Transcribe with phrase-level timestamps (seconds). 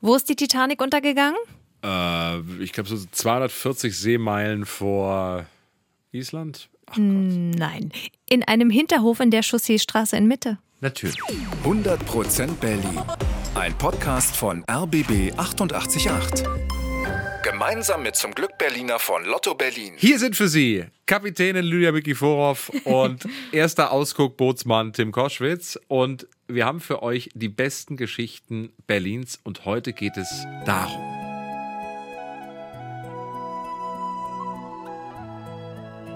[0.00, 1.38] Wo ist die Titanic untergegangen?
[1.82, 5.46] Äh, ich glaube, so 240 Seemeilen vor
[6.12, 6.68] Island.
[6.86, 7.90] Ach Nein,
[8.28, 10.58] in einem Hinterhof in der Chausseestraße in Mitte.
[10.80, 11.16] Natürlich.
[11.64, 13.00] 100% Berlin.
[13.54, 16.44] Ein Podcast von RBB 888.
[17.42, 19.94] Gemeinsam mit zum Glück Berliner von Lotto Berlin.
[19.96, 25.78] Hier sind für Sie Kapitänin Lydia Mikiforov und erster Ausguck-Bootsmann Tim Koschwitz.
[25.88, 31.02] Und wir haben für euch die besten Geschichten Berlins und heute geht es darum.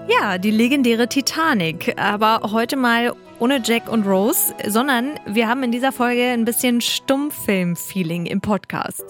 [0.07, 1.97] Ja, die legendäre Titanic.
[1.97, 6.81] Aber heute mal ohne Jack und Rose, sondern wir haben in dieser Folge ein bisschen
[6.81, 9.05] Stummfilm-Feeling im Podcast.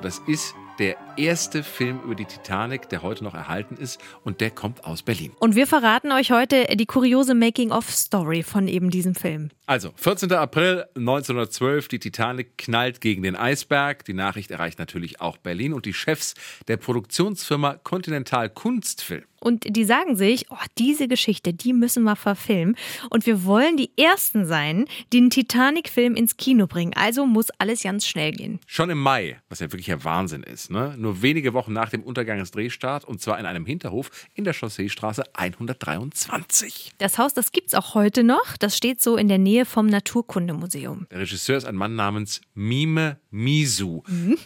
[0.00, 4.50] Das ist der erste Film über die Titanic, der heute noch erhalten ist und der
[4.50, 5.32] kommt aus Berlin.
[5.40, 9.50] Und wir verraten euch heute die kuriose Making-of-Story von eben diesem Film.
[9.66, 10.32] Also, 14.
[10.32, 14.04] April 1912, die Titanic knallt gegen den Eisberg.
[14.04, 16.34] Die Nachricht erreicht natürlich auch Berlin und die Chefs
[16.68, 19.24] der Produktionsfirma Continental Kunstfilm.
[19.40, 22.76] Und die sagen sich, oh, diese Geschichte, die müssen wir verfilmen.
[23.10, 26.92] Und wir wollen die Ersten sein, die einen Titanic-Film ins Kino bringen.
[26.94, 28.58] Also muss alles ganz schnell gehen.
[28.66, 30.94] Schon im Mai, was ja wirklich der Wahnsinn ist, ne?
[30.98, 34.54] nur wenige Wochen nach dem Untergang des Drehstart und zwar in einem Hinterhof in der
[34.54, 36.92] Chausseestraße 123.
[36.98, 38.56] Das Haus, das gibt's auch heute noch.
[38.58, 41.06] Das steht so in der Nähe vom Naturkundemuseum.
[41.10, 44.02] Der Regisseur ist ein Mann namens Mime Misu.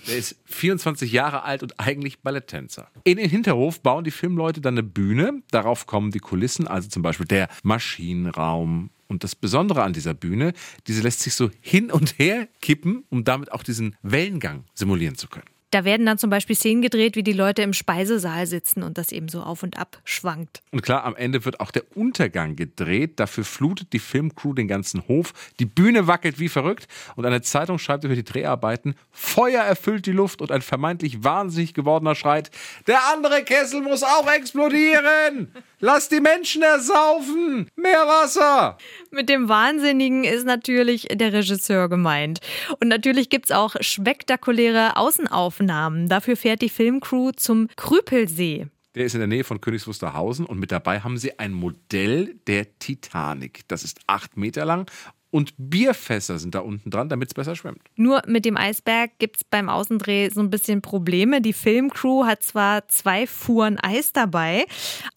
[0.06, 2.88] Der ist 24 Jahre alt und eigentlich Balletttänzer.
[3.04, 5.42] In den Hinterhof bauen die Filmleute dann eine Bühne.
[5.50, 8.90] Darauf kommen die Kulissen, also zum Beispiel der Maschinenraum.
[9.08, 10.54] Und das Besondere an dieser Bühne,
[10.86, 15.28] diese lässt sich so hin und her kippen, um damit auch diesen Wellengang simulieren zu
[15.28, 15.46] können.
[15.72, 19.10] Da werden dann zum Beispiel Szenen gedreht, wie die Leute im Speisesaal sitzen und das
[19.10, 20.60] eben so auf und ab schwankt.
[20.70, 23.18] Und klar, am Ende wird auch der Untergang gedreht.
[23.18, 25.32] Dafür flutet die Filmcrew den ganzen Hof.
[25.60, 26.88] Die Bühne wackelt wie verrückt.
[27.16, 31.72] Und eine Zeitung schreibt über die Dreharbeiten: Feuer erfüllt die Luft und ein vermeintlich wahnsinnig
[31.72, 32.50] gewordener schreit:
[32.86, 35.54] Der andere Kessel muss auch explodieren!
[35.84, 37.68] Lass die Menschen ersaufen!
[37.74, 38.78] Mehr Wasser!
[39.10, 42.38] Mit dem Wahnsinnigen ist natürlich der Regisseur gemeint.
[42.78, 46.08] Und natürlich gibt's auch spektakuläre Außenaufnahmen.
[46.08, 48.68] Dafür fährt die Filmcrew zum Krüpelsee.
[48.94, 52.36] Der ist in der Nähe von Königs Wusterhausen und mit dabei haben sie ein Modell
[52.46, 53.66] der Titanic.
[53.66, 54.88] Das ist acht Meter lang
[55.32, 57.80] und Bierfässer sind da unten dran, damit es besser schwimmt.
[57.96, 61.40] Nur mit dem Eisberg gibt's beim Außendreh so ein bisschen Probleme.
[61.40, 64.66] Die Filmcrew hat zwar zwei Fuhren Eis dabei,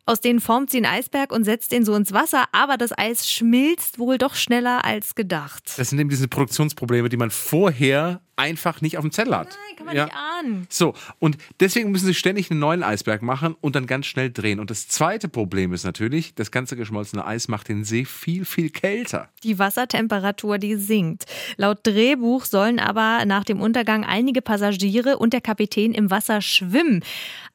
[0.05, 3.29] aus denen formt sie einen Eisberg und setzt ihn so ins Wasser, aber das Eis
[3.29, 5.73] schmilzt wohl doch schneller als gedacht.
[5.77, 9.49] Das sind eben diese Produktionsprobleme, die man vorher einfach nicht auf dem Zettel hat.
[9.49, 10.34] Nein, kann man nicht ahnen.
[10.69, 14.59] So, und deswegen müssen sie ständig einen neuen Eisberg machen und dann ganz schnell drehen.
[14.59, 18.69] Und das zweite Problem ist natürlich, das ganze geschmolzene Eis macht den See viel, viel
[18.69, 19.29] kälter.
[19.43, 21.25] Die Wassertemperatur, die sinkt.
[21.57, 27.03] Laut Drehbuch sollen aber nach dem Untergang einige Passagiere und der Kapitän im Wasser schwimmen.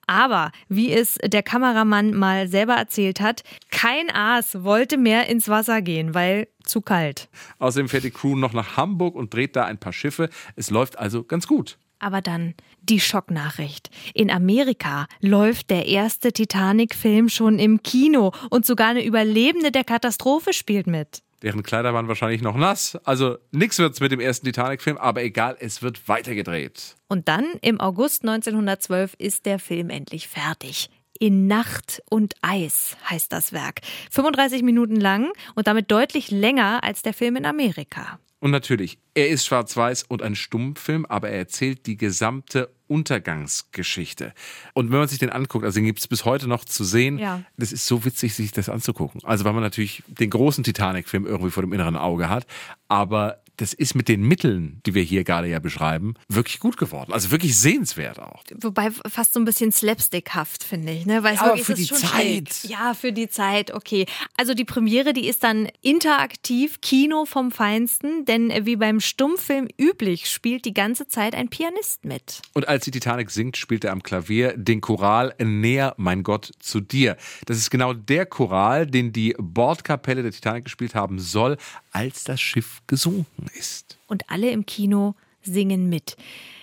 [0.07, 5.83] Aber wie es der Kameramann mal selber erzählt hat, kein Aas wollte mehr ins Wasser
[5.83, 7.28] gehen, weil zu kalt.
[7.61, 10.28] Außerdem fährt die Crew noch nach Hamburg und dreht da ein paar Schiffe.
[10.57, 11.78] Es läuft also ganz gut.
[12.00, 13.91] Aber dann die Schocknachricht.
[14.15, 20.53] In Amerika läuft der erste Titanic-Film schon im Kino und sogar eine Überlebende der Katastrophe
[20.53, 21.22] spielt mit.
[21.43, 22.99] Deren Kleider waren wahrscheinlich noch nass.
[23.05, 26.97] Also nix wird's mit dem ersten Titanic-Film, aber egal, es wird weitergedreht.
[27.09, 30.91] Und dann im August 1912 ist der Film endlich fertig.
[31.22, 33.82] In Nacht und Eis heißt das Werk.
[34.10, 38.19] 35 Minuten lang und damit deutlich länger als der Film in Amerika.
[38.38, 44.32] Und natürlich, er ist schwarz-weiß und ein Stummfilm, aber er erzählt die gesamte Untergangsgeschichte.
[44.72, 47.19] Und wenn man sich den anguckt, also den gibt es bis heute noch zu sehen,
[47.19, 47.42] Ja.
[47.59, 49.20] das ist so witzig, sich das anzugucken.
[49.25, 52.47] Also weil man natürlich den großen Titanic-Film irgendwie vor dem inneren Auge hat,
[52.88, 57.12] aber das ist mit den Mitteln, die wir hier gerade ja beschreiben, wirklich gut geworden.
[57.12, 58.43] Also wirklich sehenswert auch.
[58.59, 61.04] Wobei fast so ein bisschen slapstickhaft, finde ich.
[61.04, 61.22] Ne?
[61.22, 62.00] Weil es Aber für die Zeit.
[62.00, 62.48] schräg.
[62.65, 64.06] Ja, für die Zeit, okay.
[64.38, 70.30] Also die Premiere, die ist dann interaktiv, Kino vom Feinsten, denn wie beim Stummfilm üblich
[70.30, 72.41] spielt die ganze Zeit ein Pianist mit.
[72.54, 76.80] Und als die Titanic singt, spielt er am Klavier den Choral Näher, mein Gott, zu
[76.80, 77.18] dir.
[77.45, 81.59] Das ist genau der Choral, den die Bordkapelle der Titanic gespielt haben soll,
[81.92, 83.98] als das Schiff gesunken ist.
[84.06, 86.16] Und alle im Kino singen mit.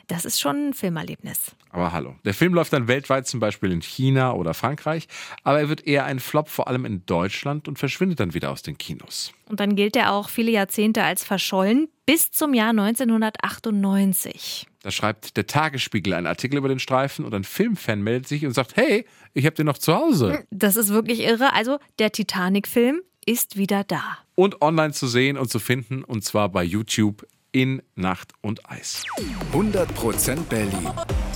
[0.08, 1.52] Das ist schon ein Filmerlebnis.
[1.70, 2.16] Aber hallo.
[2.24, 5.08] Der Film läuft dann weltweit zum Beispiel in China oder Frankreich,
[5.44, 8.62] aber er wird eher ein Flop, vor allem in Deutschland und verschwindet dann wieder aus
[8.62, 9.34] den Kinos.
[9.50, 14.66] Und dann gilt er auch viele Jahrzehnte als verschollen, bis zum Jahr 1998.
[14.82, 18.54] Da schreibt der Tagesspiegel einen Artikel über den Streifen und ein Filmfan meldet sich und
[18.54, 20.46] sagt, hey, ich hab den noch zu Hause.
[20.52, 21.52] Das ist wirklich irre.
[21.54, 24.18] Also der Titanic-Film ist wieder da.
[24.36, 29.04] Und online zu sehen und zu finden, und zwar bei YouTube in Nacht und Eis.
[29.52, 30.90] 100% Berlin.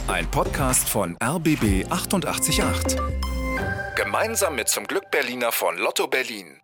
[0.08, 2.98] Ein Podcast von RBB 888.
[3.96, 6.62] Gemeinsam mit zum Glück Berliner von Lotto Berlin.